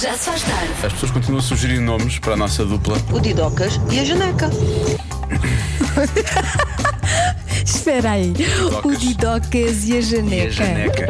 [0.00, 0.72] Já se faz tarde.
[0.84, 2.96] As pessoas continuam a sugerir nomes para a nossa dupla.
[3.12, 4.48] O Didocas e a Janeca.
[7.74, 8.32] Espera aí.
[8.82, 10.50] O Didocas e a E a Janeca.
[10.50, 11.06] Janeca.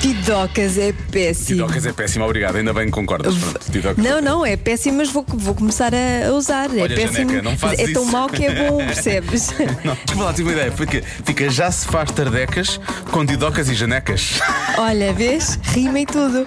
[0.00, 1.46] Didocas é péssimo.
[1.46, 2.56] Tidocas é péssimo, obrigado.
[2.56, 3.34] Ainda bem que concordas.
[3.34, 4.00] Pronto.
[4.00, 6.68] Não, não, é péssimo, mas vou, vou começar a usar.
[6.76, 7.30] é Olha, péssimo.
[7.30, 8.12] Janeca, não fazes é tão isso.
[8.12, 9.48] mau que é bom, percebes?
[9.84, 10.70] Não, desculpa lá, tive uma ideia.
[10.72, 12.78] Porque fica já se faz tardecas
[13.10, 14.38] com Tidocas e Janecas.
[14.76, 15.58] Olha, vês?
[15.72, 16.46] Rima e tudo.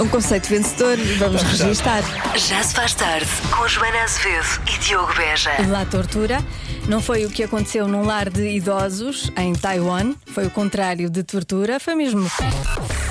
[0.00, 2.02] Um conceito vencedor, vamos registar.
[2.36, 3.26] Já se faz tarde.
[3.50, 5.50] Com Joana Azevedo e Diogo Beja.
[5.68, 6.44] La tortura
[6.88, 11.22] não foi o que aconteceu num lar de idosos em Taiwan, foi o contrário de
[11.22, 12.28] tortura, foi mesmo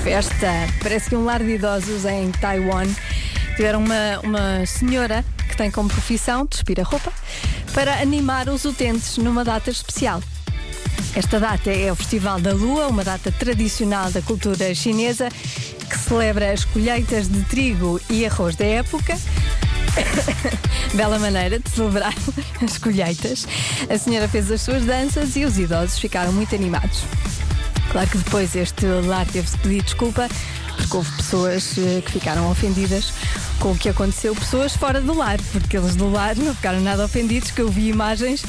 [0.02, 0.50] festa.
[0.82, 2.86] Parece que um lar de idosos em Taiwan
[3.56, 7.12] tiveram uma, uma senhora que tem como profissão despir a roupa
[7.72, 10.22] para animar os utentes numa data especial.
[11.16, 15.28] Esta data é o Festival da Lua, uma data tradicional da cultura chinesa
[15.88, 19.18] que celebra as colheitas de trigo e arroz da época.
[20.94, 22.14] Bela maneira de celebrar
[22.62, 23.46] as colheitas.
[23.88, 27.02] A senhora fez as suas danças e os idosos ficaram muito animados.
[27.90, 30.28] Claro que depois este lar teve-se pedir desculpa,
[30.76, 33.12] porque houve pessoas eh, que ficaram ofendidas
[33.60, 37.04] com o que aconteceu, pessoas fora do lar, porque eles do lar não ficaram nada
[37.04, 38.42] ofendidos, que eu vi imagens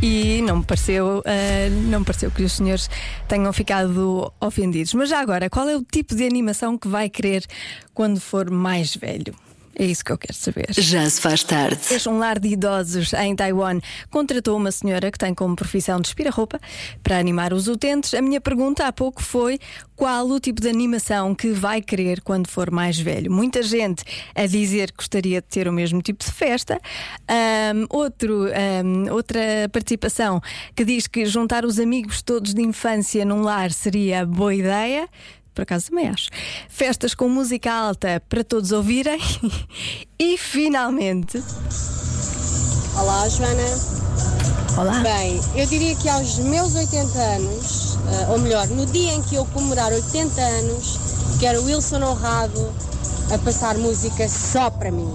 [0.00, 2.88] e não me pareceu, eh, não me pareceu que os senhores
[3.28, 4.94] tenham ficado ofendidos.
[4.94, 7.44] Mas já agora, qual é o tipo de animação que vai querer
[7.92, 9.34] quando for mais velho?
[9.78, 10.66] É isso que eu quero saber.
[10.70, 11.78] Já se faz tarde.
[12.08, 13.78] Um lar de idosos em Taiwan
[14.10, 16.58] contratou uma senhora que tem como profissão de roupa
[17.02, 18.14] para animar os utentes.
[18.14, 19.58] A minha pergunta há pouco foi
[19.94, 23.30] qual o tipo de animação que vai querer quando for mais velho.
[23.30, 24.02] Muita gente
[24.34, 26.80] a dizer que gostaria de ter o mesmo tipo de festa.
[27.28, 30.40] Ahm, outro, ahm, outra participação
[30.74, 35.06] que diz que juntar os amigos todos de infância num lar seria boa ideia.
[35.56, 36.28] Por acaso também acho.
[36.68, 39.18] Festas com música alta para todos ouvirem.
[40.20, 41.42] e finalmente.
[42.94, 43.62] Olá, Joana.
[44.78, 45.00] Olá.
[45.00, 49.34] Bem, eu diria que aos meus 80 anos, ah, ou melhor, no dia em que
[49.34, 50.98] eu comemorar 80 anos,
[51.40, 52.74] quero Wilson Honrado
[53.32, 55.10] a passar música só para mim.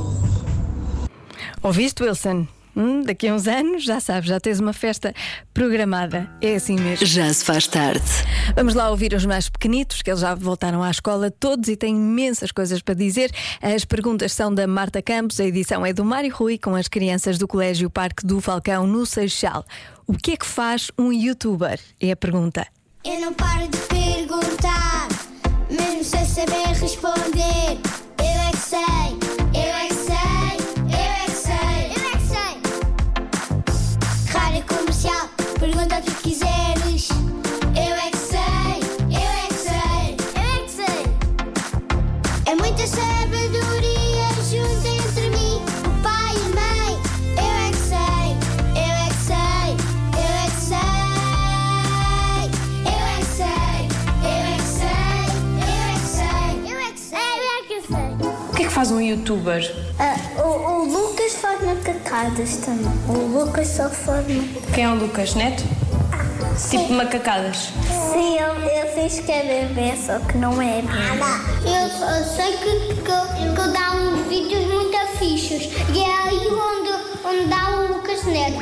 [1.62, 2.48] Ouviste, Wilson?
[2.76, 5.14] Hum, daqui a uns anos, já sabes, já tens uma festa
[5.54, 6.28] programada.
[6.42, 7.06] É assim mesmo.
[7.06, 8.02] Já se faz tarde.
[8.56, 11.96] Vamos lá ouvir os mais pequenitos, que eles já voltaram à escola todos e têm
[11.96, 13.32] imensas coisas para dizer.
[13.62, 17.38] As perguntas são da Marta Campos, a edição é do Mário Rui, com as crianças
[17.38, 19.66] do Colégio Parque do Falcão, no Seixal.
[20.08, 21.80] O que é que faz um youtuber?
[22.00, 22.68] É a pergunta.
[23.04, 25.08] Eu não paro de perguntar,
[25.70, 27.91] mesmo sem saber responder.
[58.82, 59.62] Faz um youtuber?
[60.00, 62.92] Ah, o, o Lucas faz macacadas também.
[63.08, 64.26] O Lucas só faz
[64.74, 65.64] Quem é o Lucas Neto?
[66.70, 67.70] Tipo macacadas.
[68.14, 70.90] Sim, ele, ele fez que é bebê, só que não é bebê.
[71.66, 76.92] Eu, eu sei que, que, que dá uns vídeos muito fixos e é aí onde,
[77.26, 78.60] onde dá o Lucas Neto.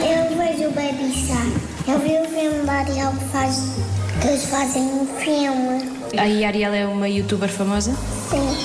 [0.00, 1.52] Eu vejo o Baby Shark.
[1.88, 3.62] Eu vi o filme da Ariel que faz.
[4.20, 5.98] que eles fazem um filme.
[6.16, 7.92] A Ariel é uma youtuber famosa?
[8.30, 8.56] Sim.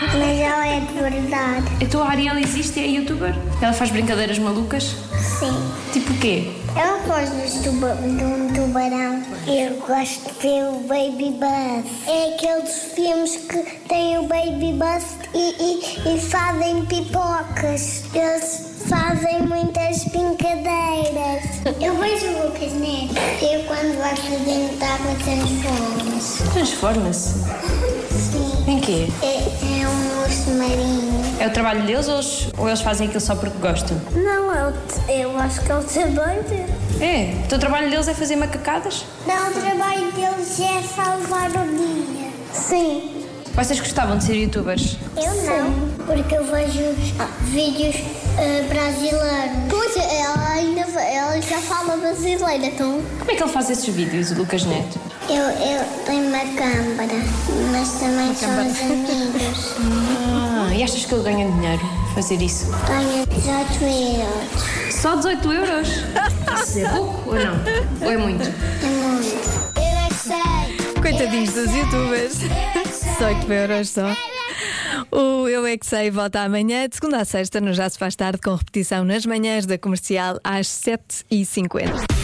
[0.00, 1.66] Mas ela é de verdade.
[1.80, 3.34] Então a Ariel existe e é youtuber?
[3.60, 4.96] Ela faz brincadeiras malucas?
[5.38, 5.70] Sim.
[5.92, 6.50] Tipo o quê?
[6.74, 9.22] Ela faz dos tuba de um tubarão.
[9.46, 12.08] Eu gosto de ver o Baby Bus.
[12.08, 18.04] É aqueles filmes que têm o Baby Bus e, e, e fazem pipocas.
[18.14, 21.44] Eles fazem muitas brincadeiras.
[21.80, 23.14] Eu vejo o Lucas Neto.
[23.42, 26.42] Eu quando vai fazer água transforma-se.
[26.52, 27.34] Transforma-se.
[28.12, 28.64] Sim.
[28.66, 29.08] Em quê?
[29.22, 31.21] É, é um urso marinho.
[31.38, 34.00] É o trabalho deles ou eles, ou eles fazem aquilo só porque gostam?
[34.14, 34.72] Não, eu,
[35.08, 36.66] eu acho que ele também
[37.00, 37.32] É?
[37.44, 39.04] Então o trabalho deles é fazer macacadas?
[39.26, 42.30] Não, o trabalho deles é salvar o dia.
[42.52, 43.24] Sim.
[43.54, 44.96] Vocês gostavam de ser youtubers?
[45.16, 46.94] Eu não, porque eu vejo
[47.42, 47.96] vídeos
[48.38, 49.58] eh, brasileiros.
[49.68, 53.02] Pois, ela ainda ela já fala brasileira, então.
[53.18, 54.98] Como é que ele faz esses vídeos, o Lucas Neto?
[55.28, 57.22] Eu, eu tenho uma câmara,
[57.72, 60.12] mas também são os amigos.
[60.74, 61.82] E achas que ele ganha dinheiro
[62.14, 62.66] fazer isso?
[62.86, 64.94] Ganha 18 euros.
[64.94, 65.88] Só 18 euros?
[66.62, 67.54] Isso é pouco ou não?
[68.00, 68.42] Ou é muito?
[68.44, 69.26] É muito.
[69.76, 71.02] Eu é que sei.
[71.02, 72.38] Coitadinhos dos youtubers.
[73.18, 74.00] 18 euros só.
[74.00, 74.16] Eu é
[75.10, 78.16] O Eu é que Sei volta amanhã, de segunda a sexta, no Já Se Faz
[78.16, 82.22] Tarde, com repetição nas manhãs da comercial às 7h50.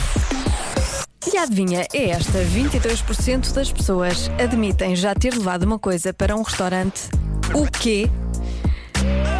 [1.32, 6.34] E a adivinha é esta: 22% das pessoas admitem já ter levado uma coisa para
[6.34, 7.08] um restaurante.
[7.54, 8.08] O quê?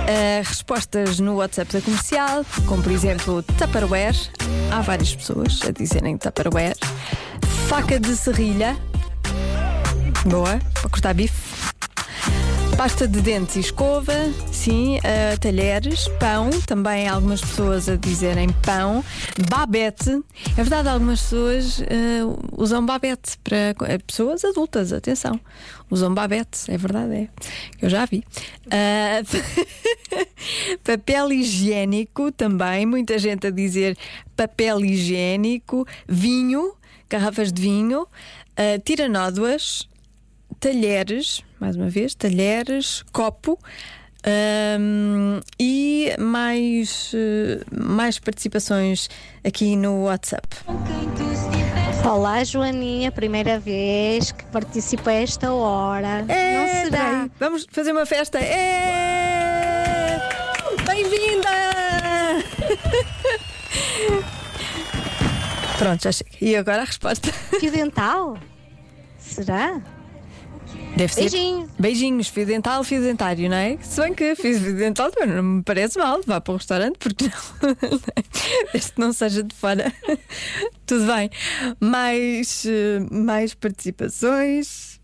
[0.09, 4.17] Uh, respostas no WhatsApp da comercial, como por exemplo Tupperware.
[4.73, 6.75] Há várias pessoas a dizerem Tupperware.
[7.69, 8.75] Faca de serrilha.
[10.25, 11.48] Boa, para cortar bife.
[12.79, 14.15] Pasta de dentes e escova,
[14.53, 19.05] sim, uh, talheres, pão, também algumas pessoas a dizerem pão,
[19.51, 20.23] babete.
[20.53, 25.41] É verdade, algumas pessoas uh, usam babete para uh, pessoas adultas, atenção,
[25.91, 27.29] usam babete, é verdade, é.
[27.83, 28.23] Eu já vi.
[30.85, 33.99] papel higiênico também, muita gente a dizer
[34.37, 36.75] papel higiênico, vinho,
[37.11, 38.81] garrafas de vinho, uh,
[40.59, 43.59] talheres, mais uma vez, talheres, copo.
[44.27, 49.09] Um, e mais, uh, mais participações
[49.45, 50.49] aqui no WhatsApp.
[52.05, 56.25] Olá, Joaninha, primeira vez que participo a esta hora.
[56.29, 57.31] É, Não será?
[57.39, 58.39] Vamos fazer uma festa.
[58.39, 60.19] É!
[60.85, 61.49] Bem-vinda!
[65.79, 66.31] Pronto, já chega.
[66.41, 67.33] E agora a resposta.
[67.61, 68.37] Fio dental?
[69.19, 69.81] Será?
[70.97, 71.21] Deve ser.
[71.21, 71.69] Beijinho.
[71.79, 73.79] Beijinhos, fio dental, fio dentário, não é?
[73.81, 77.99] Se bem que fio dental não me parece mal, vá para o restaurante, porque não.
[78.73, 79.93] Desde que não seja de fora.
[80.87, 81.31] Tudo bem.
[81.81, 85.01] Mais, eh, mais participações.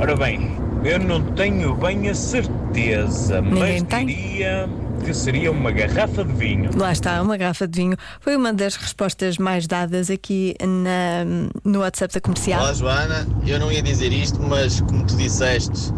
[0.00, 4.06] Ora bem, eu não tenho bem a certeza, Ninguém mas tem?
[4.06, 4.68] diria
[5.04, 6.70] que seria uma garrafa de vinho.
[6.76, 7.96] Lá está, uma garrafa de vinho.
[8.20, 11.24] Foi uma das respostas mais dadas aqui na,
[11.64, 12.60] no WhatsApp da comercial.
[12.62, 15.90] Olá Joana, eu não ia dizer isto, mas como tu disseste,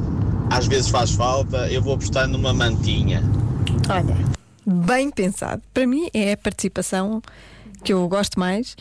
[0.51, 3.23] às vezes faz falta, eu vou apostar numa mantinha.
[3.89, 4.17] Olha,
[4.67, 5.63] bem pensado.
[5.75, 7.21] Para mim é a participação
[7.83, 8.77] que eu gosto mais.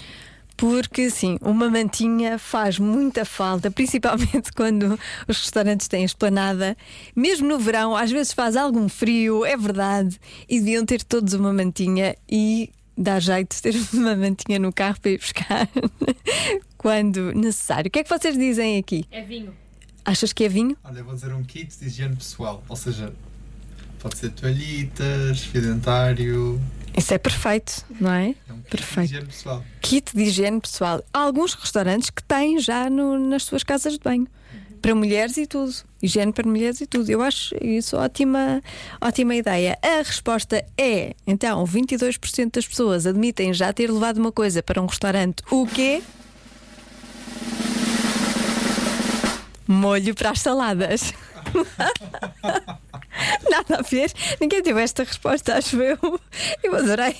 [0.57, 6.77] Porque sim, uma mantinha faz muita falta, principalmente quando os restaurantes têm esplanada.
[7.15, 11.51] Mesmo no verão, às vezes faz algum frio, é verdade, e deviam ter todos uma
[11.51, 15.67] mantinha e dá jeito de ter uma mantinha no carro para ir buscar
[16.77, 17.87] quando necessário.
[17.87, 19.05] O que é que vocês dizem aqui?
[19.11, 19.53] É vinho.
[20.03, 20.75] Achas que é vinho?
[20.83, 23.13] Olha, eu vou dizer um kit de higiene pessoal, ou seja,
[24.01, 26.59] pode ser toalhitas, fio dentário,
[26.97, 28.35] Isso é perfeito, não é?
[28.49, 29.05] é um kit de Perfeito.
[29.11, 29.63] higiene pessoal.
[29.81, 31.03] Kit de higiene pessoal.
[31.13, 34.27] Há alguns restaurantes que têm já no- nas suas casas de banho.
[34.81, 35.71] Para mulheres e tudo.
[36.01, 37.07] Higiene para mulheres e tudo.
[37.09, 38.61] Eu acho isso ótima,
[38.99, 39.77] ótima ideia.
[39.81, 44.87] A resposta é: então, 22% das pessoas admitem já ter levado uma coisa para um
[44.87, 45.43] restaurante.
[45.51, 46.01] O quê?
[49.67, 51.13] Molho para as saladas.
[53.49, 54.11] Nada a ver.
[54.39, 55.97] Ninguém teve esta resposta, acho eu.
[56.63, 57.15] Eu adorei.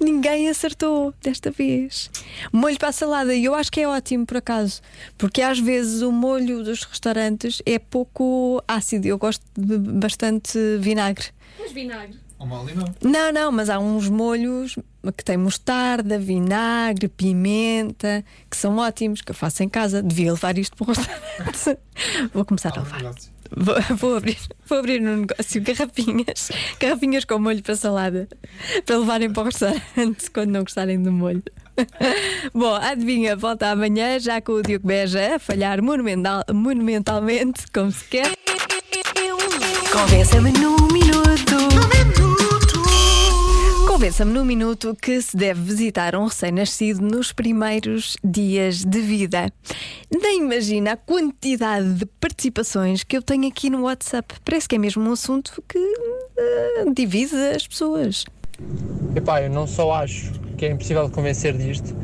[0.00, 2.10] Ninguém acertou desta vez.
[2.52, 4.80] Molho para a salada, e eu acho que é ótimo por acaso,
[5.18, 9.06] porque às vezes o molho dos restaurantes é pouco ácido.
[9.06, 11.26] Eu gosto de bastante vinagre.
[11.58, 12.25] Mas vinagre.
[12.38, 12.86] Ou mal limão.
[13.02, 14.76] Não, não, mas há uns molhos
[15.16, 20.02] que têm mostarda, vinagre, pimenta, que são ótimos, que eu faço em casa.
[20.02, 21.78] Devia levar isto para o restaurante.
[22.34, 23.14] Vou começar a Há levar.
[23.54, 26.50] Vou, vou abrir, vou abrir um negócio, garrafinhas,
[26.80, 28.28] garrafinhas com molho para salada,
[28.84, 31.42] para levarem para o restaurante quando não gostarem do molho.
[32.52, 38.04] Bom, adivinha, volta amanhã, já com o Diogo Beja a falhar monumental, monumentalmente, como se
[38.06, 38.32] quer.
[39.92, 41.05] Convença-me num minuto.
[43.96, 49.50] Convença-me num minuto que se deve visitar um recém-nascido nos primeiros dias de vida.
[50.10, 54.34] Nem imagina a quantidade de participações que eu tenho aqui no WhatsApp.
[54.44, 58.26] Parece que é mesmo um assunto que eh, divide as pessoas.
[59.14, 61.94] Epá, eu não só acho que é impossível convencer disto,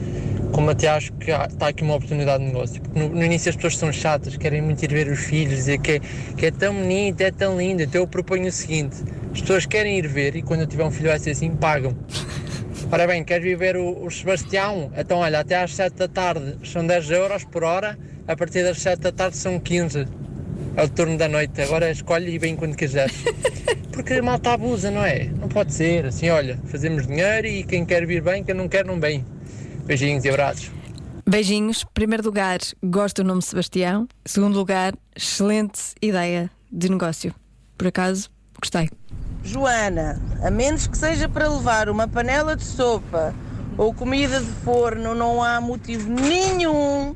[0.53, 2.81] como até acho que está aqui uma oportunidade de negócio.
[2.81, 5.79] Porque no, no início as pessoas são chatas, querem muito ir ver os filhos, dizer
[5.79, 6.01] que é,
[6.37, 7.83] que é tão bonito, é tão lindo.
[7.83, 8.97] Então eu proponho o seguinte:
[9.33, 11.97] as pessoas querem ir ver e quando eu tiver um filho vai ser assim, pagam.
[12.91, 14.93] Ora bem, queres ir ver o, o Sebastião?
[14.97, 18.79] Então olha, até às 7 da tarde são 10 euros por hora, a partir das
[18.83, 20.07] 7 da tarde são 15.
[20.75, 23.15] É o turno da noite, agora escolhe e vem quando quiseres.
[23.93, 25.25] Porque a malta abusa, não é?
[25.25, 26.07] Não pode ser.
[26.07, 29.25] Assim, olha, fazemos dinheiro e quem quer vir bem, quem não quer, não vem.
[29.85, 30.71] Beijinhos e abraços.
[31.29, 31.85] Beijinhos.
[31.93, 34.09] Primeiro lugar, gosto do nome Sebastião.
[34.25, 37.35] Segundo lugar, excelente ideia de negócio.
[37.77, 38.89] Por acaso, gostei.
[39.45, 43.35] Joana, a menos que seja para levar uma panela de sopa
[43.77, 47.15] ou comida de forno, não há motivo nenhum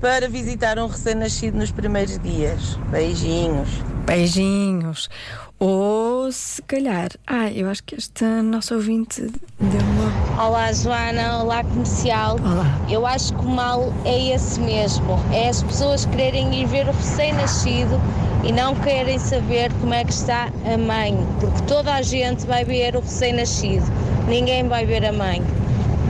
[0.00, 2.78] para visitar um recém-nascido nos primeiros dias.
[2.90, 3.68] Beijinhos.
[4.06, 5.10] Beijinhos.
[5.58, 7.10] Ou se calhar.
[7.26, 9.20] Ah, eu acho que esta nossa ouvinte
[9.60, 10.42] deu uma.
[10.42, 12.36] Olá Joana, olá comercial.
[12.42, 12.80] Olá.
[12.88, 15.18] Eu acho que o mal é esse mesmo.
[15.32, 18.00] É as pessoas quererem ir ver o recém-nascido
[18.42, 21.14] e não querem saber como é que está a mãe.
[21.38, 23.84] Porque toda a gente vai ver o recém-nascido.
[24.26, 25.42] Ninguém vai ver a mãe.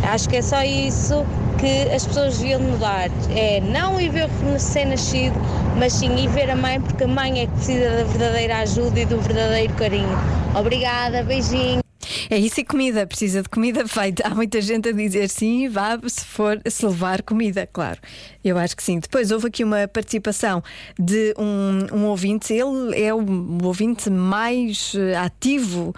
[0.04, 1.26] Acho que é só isso
[1.60, 3.10] que as pessoas deviam mudar.
[3.30, 5.36] É não ir ver o recém-nascido,
[5.78, 9.00] mas sim ir ver a mãe, porque a mãe é que precisa da verdadeira ajuda
[9.00, 10.18] e do verdadeiro carinho.
[10.58, 11.89] Obrigada, beijinho.
[12.32, 14.22] É isso e comida, precisa de comida feita.
[14.28, 17.98] Há muita gente a dizer sim, vá se for se levar comida, claro.
[18.44, 19.00] Eu acho que sim.
[19.00, 20.62] Depois houve aqui uma participação
[20.96, 23.20] de um, um ouvinte, ele é o,
[23.64, 25.92] ouvinte mais eh, ativo.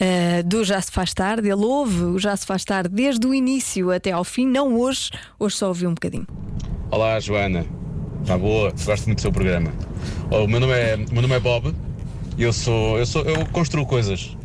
[0.00, 3.32] eh, do Já Se Faz Tarde, ele ouve o Já Se Faz Tarde desde o
[3.32, 6.26] início até ao fim, não hoje, hoje só ouviu um bocadinho.
[6.90, 7.64] Olá, Joana.
[8.22, 8.70] Está boa?
[8.84, 9.72] Gosto muito do seu programa.
[10.30, 11.72] Oh, o meu nome é, meu nome é Bob.
[12.36, 14.36] Eu sou, eu sou, eu construo coisas.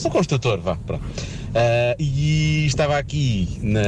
[0.00, 0.76] Sou construtor, vá.
[0.76, 1.04] Pronto.
[1.54, 3.80] Ah, e estava aqui, na,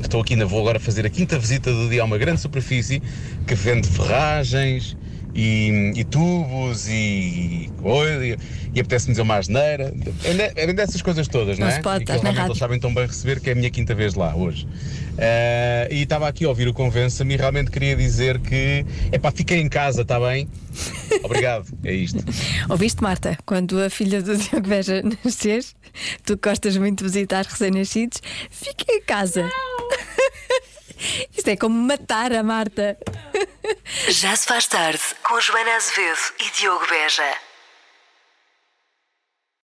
[0.00, 3.02] estou aqui, na, vou agora fazer a quinta visita do dia a uma grande superfície
[3.44, 4.96] que vende ferragens
[5.34, 8.36] e, e tubos e coisa, e,
[8.74, 9.92] e apetece-me dizer uma asneira.
[10.24, 11.82] É, é dessas coisas todas, não, Não é?
[11.82, 14.14] pode, E que realmente eles sabem tão bem receber que é a minha quinta vez
[14.14, 14.66] lá hoje.
[15.18, 19.60] Ah, e estava aqui a ouvir o Convença-me e realmente queria dizer que, epá, fiquei
[19.60, 20.48] em casa, está bem?
[21.22, 22.22] Obrigado, é isto.
[22.68, 25.64] Ouviste, Marta, quando a filha do Diogo Beja nascer,
[26.24, 29.48] tu gostas muito de visitar recém-nascidos, fica em casa.
[31.36, 32.96] Isto é como matar a Marta.
[34.08, 37.43] Já se faz tarde com Joana Azevedo e Diogo Beja.